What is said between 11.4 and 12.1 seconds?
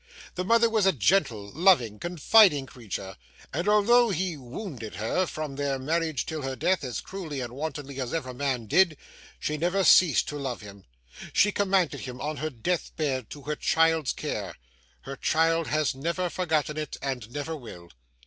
commended